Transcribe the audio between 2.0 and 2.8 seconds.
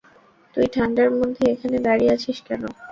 আছিস কেন?